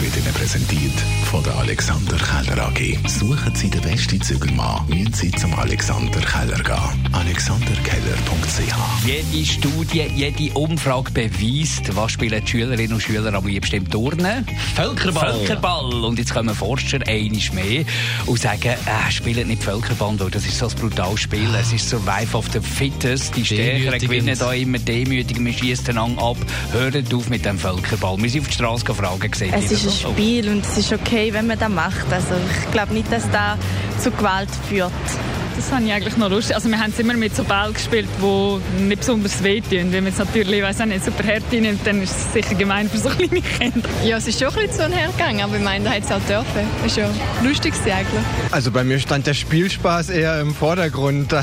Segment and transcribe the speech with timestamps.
[0.00, 0.92] wird Ihnen präsentiert
[1.30, 2.98] von der Alexander Keller AG.
[3.08, 7.08] Suchen Sie den besten Zügelmann, müssen Sie zum Alexander Keller gehen.
[7.12, 13.90] AlexanderKeller.ch Jede Studie, jede Umfrage beweist, was spielen die Schülerinnen und Schüler am liebsten im
[13.90, 14.46] Turnen?
[14.74, 15.34] Völkerball.
[15.34, 16.04] Völkerball.
[16.04, 17.84] Und jetzt kommen Forscher einiges mehr
[18.26, 21.48] und sagen, äh, spielt nicht Völkerball, weil das ist so ein brutales Spiel.
[21.60, 23.36] Es ist Survive of the Fittest.
[23.36, 25.38] Die Stärkeren gewinnen da immer demütig.
[25.38, 26.36] Wir schießen einander ab.
[26.72, 28.16] Hört auf mit dem Völkerball.
[28.22, 29.32] Wir sind auf die Straße gefragt.
[29.32, 32.12] Gesehen, Es ist ein Spiel und es ist okay, wenn man das macht.
[32.12, 33.58] Also ich glaube nicht, dass das
[34.02, 34.92] zu Gewalt führt.
[35.56, 36.54] Das habe ich eigentlich noch lustig.
[36.54, 39.92] Also wir haben es immer mit so Bällen gespielt, die nicht besonders wehtun.
[39.92, 42.88] Wenn man es natürlich, weiss auch nicht, super hart nimmt, dann ist es sicher gemein
[42.88, 43.88] für so kleine Kinder.
[44.04, 46.26] Ja, es ist schon ein bisschen zu hergegangen, aber ich meine, da hätte es auch
[46.28, 46.66] dürfen.
[46.82, 47.08] Das ist ja
[47.42, 48.24] lustig eigentlich.
[48.50, 51.34] Also bei mir stand der Spielspaß eher im Vordergrund.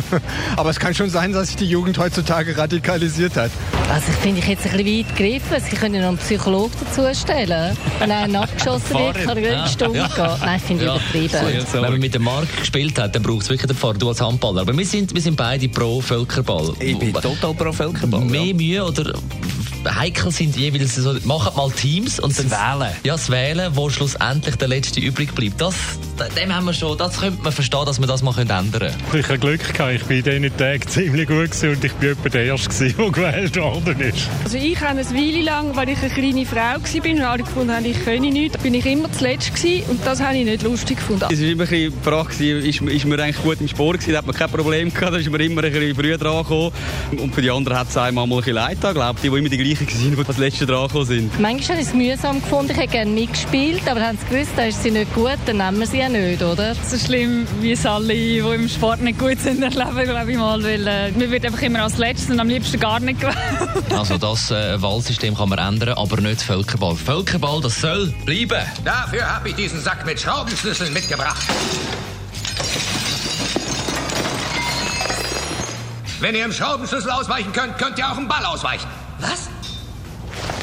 [0.56, 3.50] Aber es kann schon sein, dass sich die Jugend heutzutage radikalisiert hat.
[3.90, 5.56] Also ich finde ich jetzt ein bisschen weit gegriffen.
[5.68, 7.76] Sie können noch einen Psychologen dazu stellen.
[7.98, 10.30] Wenn einer nachgeschossen wird, kann er eine Stunde gehen.
[10.40, 11.66] Nein, finde ich übertrieben.
[11.72, 14.20] Wenn man mit dem Mark gespielt hat, dann braucht es wirklich den Pfarrer, du als
[14.20, 14.62] Handballer.
[14.62, 16.72] Aber wir sind, wir sind beide pro Völkerball.
[16.78, 18.24] Ich bin total pro Völkerball.
[18.24, 18.54] Mehr ja.
[18.54, 19.12] Mühe oder
[19.88, 22.92] heikel sind jeweils so, machen mal Teams und Das dann, Wählen.
[23.04, 25.60] Ja, das Wählen, wo schlussendlich der Letzte übrig bleibt.
[25.60, 25.74] Das,
[26.36, 28.94] dem haben wir schon, das könnte man verstehen, dass wir das mal ändern können.
[29.14, 32.10] Ich habe Glück gehabt, ich war in diesen Tagen ziemlich gut gewesen und ich bin
[32.10, 34.28] etwa der Erste, gewesen, der gewählt worden ist.
[34.44, 37.74] Also ich habe eine Weile lang, weil ich eine kleine Frau war und alle gefunden
[37.74, 40.96] haben, ich könne nichts, bin ich immer zuletzt gewesen und das habe ich nicht lustig
[40.98, 41.26] gefunden.
[41.30, 44.12] Es war immer ein bisschen die Frage, ist, ist man eigentlich gut im Sport gewesen,
[44.12, 46.72] da hat man kein Problem gehabt, da ist man immer ein bisschen früher dran gekommen.
[47.18, 49.30] Und für die anderen hat es einem mal ein bisschen leid getan, glaube ich, die,
[49.30, 51.40] die immer die gleichen waren, die als Letzte dran sind.
[51.40, 52.72] Manchmal habe ich es mühsam gefunden.
[52.72, 55.80] Ich hätte gerne mitgespielt, aber haben sie gewusst, da ist sie nicht gut, dann nehmen
[55.80, 56.74] wir sie ja nicht, oder?
[56.74, 60.62] So schlimm, wie es alle, die im Sport nicht gut sind, erleben, glaube ich mal,
[60.62, 63.36] weil äh, man wird einfach immer als Letztes und am liebsten gar nicht gewählt.
[63.90, 66.96] Also das äh, Wahlsystem kann man ändern, aber nicht Völkerball.
[66.96, 68.64] Völkerball, das soll bleiben.
[68.84, 71.42] Dafür habe ich diesen Sack mit Schraubenschlüsseln mitgebracht.
[76.20, 78.86] Wenn ihr im Schraubenschlüssel ausweichen könnt, könnt ihr auch im Ball ausweichen.
[79.20, 79.48] Was?